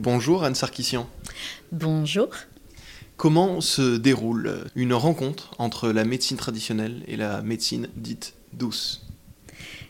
[0.00, 1.08] Bonjour Anne Sarkissian.
[1.72, 2.28] Bonjour.
[3.16, 9.04] Comment se déroule une rencontre entre la médecine traditionnelle et la médecine dite douce?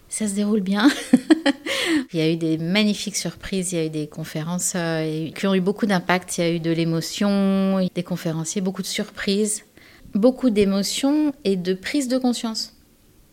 [0.09, 0.89] Ça se déroule bien.
[2.15, 5.47] il y a eu des magnifiques surprises, il y a eu des conférences euh, qui
[5.47, 9.67] ont eu beaucoup d'impact, il y a eu de l'émotion, des conférenciers, beaucoup de surprises,
[10.15, 12.79] beaucoup d'émotions et de prise de conscience.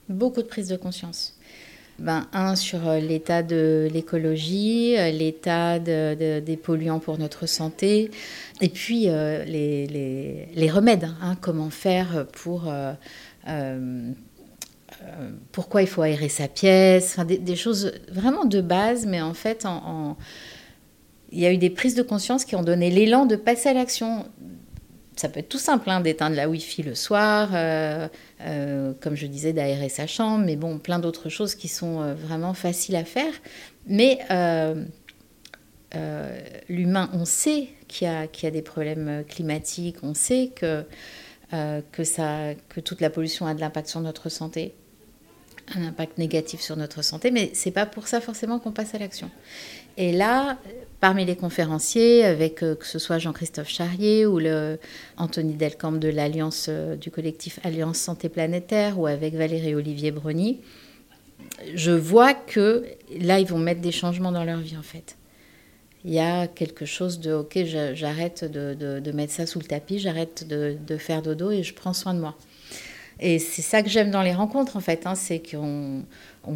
[0.10, 1.35] Beaucoup de prise de conscience
[2.00, 8.12] ben, Un sur euh, l'état de l'écologie, euh, l'état des polluants pour notre santé,
[8.62, 12.72] et puis euh, les, remèdes, hein, comment faire pour...
[15.52, 19.66] pourquoi il faut aérer sa pièce, des, choses vraiment de base, mais en fait,
[21.32, 23.74] il y a eu des prises de conscience qui ont donné l'élan de passer à
[23.74, 24.26] l'action
[25.16, 28.08] ça peut être tout simple, hein, d'éteindre la Wi-Fi le soir, euh,
[28.42, 32.14] euh, comme je disais, d'aérer sa chambre, mais bon, plein d'autres choses qui sont euh,
[32.14, 33.34] vraiment faciles à faire.
[33.88, 34.20] Mais
[36.68, 40.84] l'humain, on sait qu'il y, a des problèmes climatiques, on sait que,
[41.52, 44.74] que, toute la pollution a de l'impact sur notre santé,
[45.74, 49.00] un impact négatif sur notre santé, mais c'est pas pour ça forcément qu'on passe à
[49.00, 49.32] l'action.
[49.98, 50.58] Et là,
[51.00, 54.80] parmi les conférenciers, avec euh, que ce soit Jean-Christophe Charrier ou le
[55.18, 60.60] Anthony Delcamp de l'Alliance euh, du collectif Alliance Santé Planétaire ou avec Valérie Olivier Brony,
[61.74, 62.86] je vois que
[63.20, 65.16] là, ils vont mettre des changements dans leur vie en fait.
[66.04, 70.48] Il y a quelque chose de OK, j'arrête de, mettre ça sous le tapis, j'arrête
[70.48, 72.36] de, faire dodo et je prends soin de moi.
[73.20, 76.04] Et c'est ça que j'aime dans les rencontres en fait, hein, c'est qu'on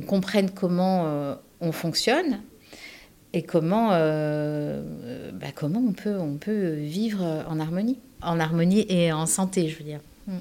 [0.08, 2.42] comprenne comment euh, on fonctionne
[3.34, 7.98] et comment, euh, bah, comment on, peut, on peut vivre en harmonie.
[8.22, 10.02] En harmonie et en santé, je veux dire.
[10.28, 10.38] Mm.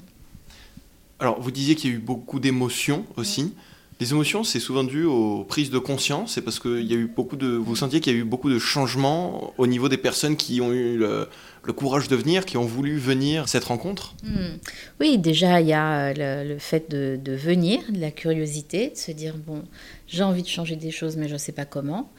[1.20, 3.52] Alors, vous disiez qu'il y a eu beaucoup d'émotions aussi.
[4.00, 6.34] Les émotions, c'est souvent dû aux prises de conscience.
[6.34, 7.48] C'est parce que y a eu beaucoup de.
[7.48, 10.72] Vous sentiez qu'il y a eu beaucoup de changements au niveau des personnes qui ont
[10.72, 11.28] eu le,
[11.72, 14.14] courage de venir, qui ont voulu venir à cette rencontre?
[14.22, 14.58] Mm.
[15.00, 19.10] Oui, déjà, il y a le, fait de, de, venir, de la curiosité, de se
[19.10, 19.64] dire bon,
[20.06, 22.12] j'ai envie de changer des choses, mais je ne sais pas comment.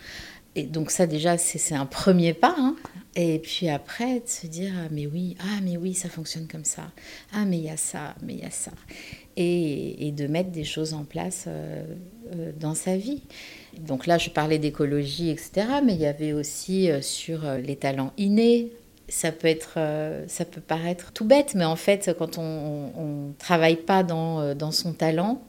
[0.55, 2.55] Et donc ça déjà, c'est un premier pas.
[2.57, 2.75] Hein.
[3.15, 6.65] Et puis après, de se dire, ah mais oui, ah mais oui, ça fonctionne comme
[6.65, 6.91] ça.
[7.33, 8.71] Ah mais il y a ça, mais il y a ça.
[9.35, 11.83] Et, et, de mettre des choses en place euh,
[12.35, 13.23] euh, dans sa vie.
[13.79, 15.67] Donc là, je parlais d'écologie, etc.
[15.83, 18.71] Mais il y avait aussi euh, sur les talents innés.
[19.07, 19.79] Ça peut, être,
[20.27, 24.71] ça peut paraître tout bête, mais en fait, quand on ne travaille pas dans, dans
[24.71, 25.41] son talent,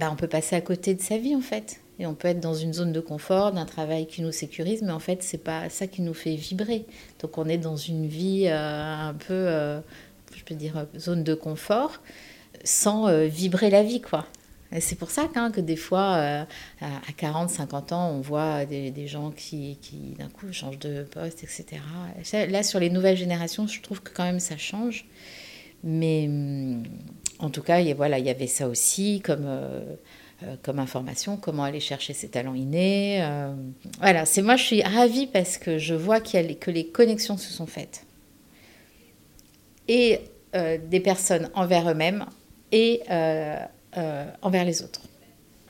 [0.00, 1.79] bah, on peut passer à côté de sa vie, en fait.
[2.06, 4.98] On peut être dans une zone de confort, d'un travail qui nous sécurise, mais en
[4.98, 6.86] fait, c'est pas ça qui nous fait vibrer.
[7.20, 9.80] Donc, on est dans une vie euh, un peu, euh,
[10.34, 12.00] je peux dire, zone de confort,
[12.64, 14.26] sans euh, vibrer la vie, quoi.
[14.78, 16.46] C'est pour ça hein, que des fois,
[16.80, 21.42] à 40, 50 ans, on voit des, gens qui, qui d'un coup, changent de poste,
[21.42, 21.82] etc.
[22.48, 25.06] Là, sur les nouvelles générations, je trouve que quand même ça change.
[25.82, 26.84] Mais hum,
[27.40, 29.44] en tout cas, il voilà, il y avait ça aussi, comme
[30.62, 33.18] comme information, comment aller chercher ses talents innés.
[33.22, 33.52] Euh.
[33.98, 37.36] voilà, c'est moi je suis ravie parce que je vois y a que les connexions
[37.36, 38.04] se sont faites.
[39.88, 40.20] Et
[40.54, 42.26] euh, des personnes envers eux-mêmes
[42.72, 43.02] et
[44.42, 45.02] envers les autres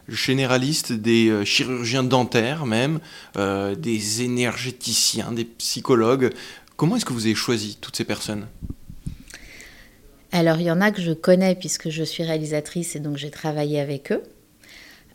[0.08, 2.98] généralistes, des chirurgiens dentaires même,
[3.36, 6.34] des énergéticiens, des psychologues.
[6.76, 8.46] Comment est-ce que vous avez choisi toutes ces personnes?
[10.32, 13.30] Alors il y en a que je connais puisque je suis réalisatrice et donc j'ai
[13.30, 14.22] travaillé avec eux.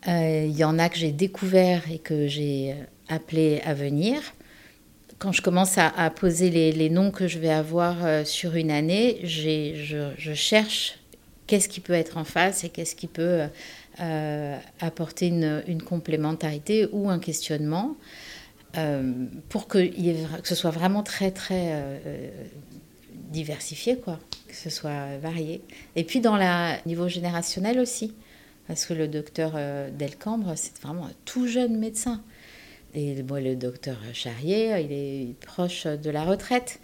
[0.07, 2.75] Euh, il y en a que j'ai découvert et que j'ai euh,
[3.07, 4.21] appelé à venir.
[5.17, 9.19] Quand je commence à, poser les, noms que je vais avoir euh, sur une année,
[9.23, 10.99] je, cherche
[11.47, 13.43] qu'est-ce qui peut être en face et qu'est-ce qui peut
[14.81, 17.95] apporter une, complémentarité ou un questionnement
[19.47, 19.89] pour que,
[20.43, 21.81] ce soit vraiment très très
[23.29, 25.61] diversifié, quoi, que ce soit varié.
[25.95, 28.13] Et puis dans le niveau générationnel aussi.
[28.68, 32.22] Parce que le docteur euh, Delcambre, c'est vraiment un tout jeune médecin.
[32.94, 36.79] Et bon, le docteur Charrier, il est proche de la retraite.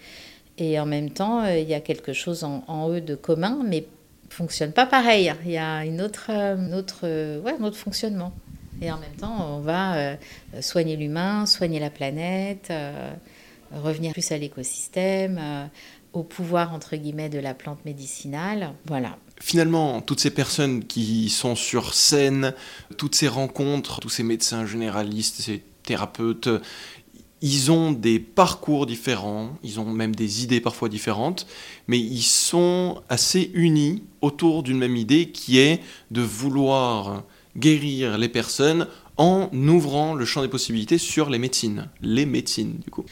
[0.57, 3.88] Et en même temps, euh, il y a quelque chose en, eux de commun, mais
[4.30, 5.33] fonctionne pas pareil.
[5.45, 8.34] Il y a une autre, euh, autre, ouais, un autre fonctionnement.
[8.81, 10.18] Et en même temps, on va
[10.60, 12.74] soigner l'humain, soigner la planète,
[13.72, 15.69] revenir plus à l'écosystème,
[16.13, 18.72] au pouvoir, entre guillemets, de la plante médicinale.
[18.86, 22.53] Voilà finalement, toutes ces personnes qui sont sur scène,
[22.97, 26.49] toutes ces rencontres, tous ces médecins généralistes, ces thérapeutes,
[27.41, 31.47] ils ont des parcours différents, ils ont même des idées parfois différentes,
[31.88, 37.23] mais ils sont assez unis autour d'une même idée qui est de vouloir
[37.57, 42.91] guérir les personnes en ouvrant le champ des possibilités sur les médecines, les médecines du
[42.91, 43.05] coup.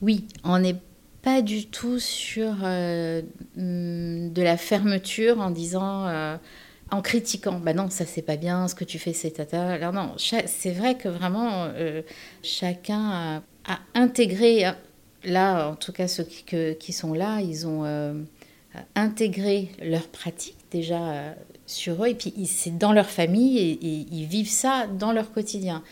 [0.00, 0.80] Oui, on n'est
[1.22, 3.22] pas du tout sur euh,
[3.56, 6.36] mm, de la fermeture en disant, euh,
[6.90, 9.62] en critiquant, bah non, ça c'est pas bien, ce que tu fais c'est tata.
[9.72, 12.02] Alors non, c'est vrai que vraiment euh,
[12.42, 14.66] chacun a, intégré,
[15.24, 17.84] là en tout cas ceux qui, sont là, ils ont
[18.96, 21.34] intégré leur pratique déjà
[21.66, 22.08] sur eux.
[22.08, 23.78] Et puis c'est dans leur famille et
[24.10, 25.82] ils vivent ça dans leur quotidien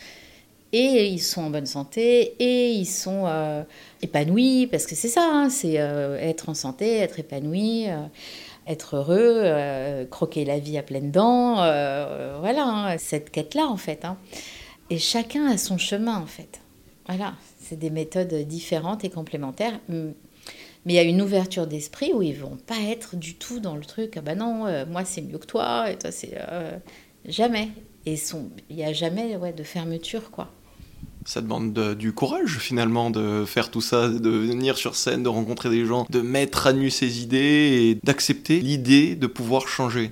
[0.72, 3.64] et ils sont en bonne santé et ils sont euh,
[4.02, 8.02] épanouis parce que c'est ça, hein, c'est euh, être en santé, être épanoui, euh,
[8.68, 14.04] être heureux, croquer la vie à pleines dents, voilà, hein, cette quête-là en fait.
[14.04, 14.16] Hein.
[14.90, 16.60] Et chacun a son chemin en fait.
[17.06, 19.80] Voilà, c'est des méthodes différentes et complémentaires.
[19.88, 20.14] Mais
[20.86, 23.84] il y a une ouverture d'esprit où ils vont pas être du tout dans le
[23.84, 24.16] truc.
[24.16, 26.38] Ah bah non, moi c'est mieux que toi et toi c'est
[27.24, 27.70] jamais.
[28.06, 28.14] Et
[28.68, 30.52] il n'y a jamais ouais, de fermeture quoi
[31.24, 35.70] ça demande du courage finalement de faire tout ça, de venir sur scène, de rencontrer
[35.70, 40.10] des gens, de mettre à nu ses idées et d'accepter l'idée de pouvoir changer.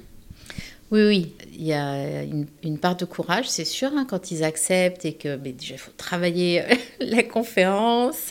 [0.91, 5.05] Oui, oui, il y a une, part de courage, c'est sûr, hein, quand ils acceptent
[5.05, 6.63] et que mais déjà il faut travailler
[7.01, 8.31] la conférence.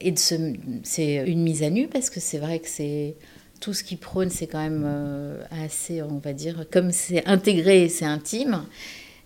[0.00, 3.16] Et c'est une mise à nu parce que c'est vrai que c'est
[3.60, 7.88] tout ce qu'ils prônent, c'est quand même euh, assez, on va dire, comme c'est intégré,
[7.88, 8.64] c'est intime.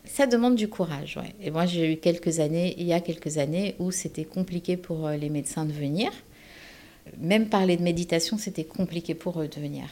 [0.09, 1.19] Ça demande du courage.
[1.43, 5.07] Et moi, j'ai eu quelques années, il y a quelques années, où c'était compliqué pour
[5.07, 6.11] euh, les médecins de venir.
[7.19, 9.85] Même parler de méditation, c'était compliqué pour eux de venir.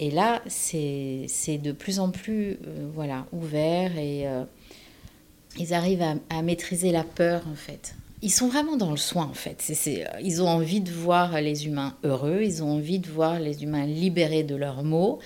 [0.00, 1.26] Et là, c'est
[1.60, 4.44] de plus en plus euh, voilà, ouvert et euh,
[5.58, 7.94] ils arrivent à, maîtriser la peur, en fait.
[8.20, 9.72] Ils sont vraiment dans le soin, en fait.
[10.22, 13.86] ils ont envie de voir les humains heureux, ils ont envie de voir les humains
[13.86, 15.20] libérés de leurs maux,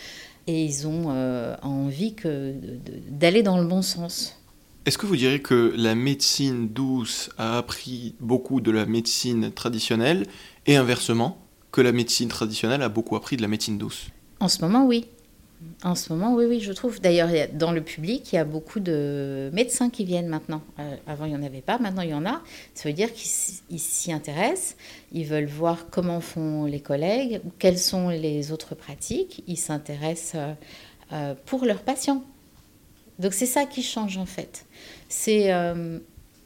[0.52, 2.14] et ils ont euh, envie
[3.08, 4.38] d'aller dans le bon sens.
[4.84, 10.26] Est-ce que vous direz que la médecine douce a appris beaucoup de la médecine traditionnelle
[10.66, 11.38] et inversement,
[11.70, 14.08] que la médecine traditionnelle a beaucoup appris de la médecine douce?
[14.40, 15.06] En ce moment, oui.
[15.84, 17.00] En ce moment, oui, oui, je trouve.
[17.00, 20.62] D'ailleurs, dans le public, il y a beaucoup de médecins qui viennent maintenant.
[20.78, 22.40] Euh, avant, il n'y en avait pas, maintenant, il y en a.
[22.74, 24.76] Ça veut dire qu'ils s'y intéressent,
[25.12, 29.42] ils veulent voir comment font les collègues, quelles sont les autres pratiques.
[29.48, 30.52] Ils s'intéressent euh,
[31.12, 32.22] euh, pour leurs patients.
[33.18, 34.66] Donc, c'est ça qui change, en fait.
[35.08, 35.52] C'est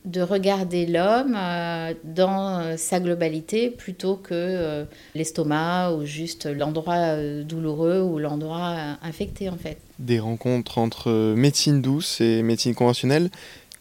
[0.06, 7.16] de regarder l'homme euh, dans euh, sa globalité plutôt que euh, l'estomac ou juste l'endroit
[7.42, 9.78] douloureux ou l'endroit infecté en fait.
[9.98, 13.30] Des rencontres entre médecine douce et médecine conventionnelle,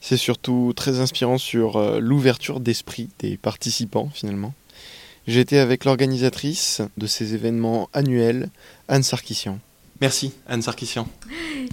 [0.02, 4.54] c'est surtout très inspirant sur l'ouverture d'esprit des participants finalement.
[5.28, 8.50] J'étais avec l'organisatrice de ces événements annuels,
[8.88, 9.60] Anne Sarkissian.
[10.02, 11.08] Merci Anne Sarkissian.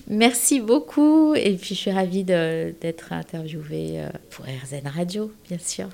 [0.09, 5.89] Merci beaucoup et puis je suis ravie d'être interviewée euh, pour RZN Radio, bien sûr.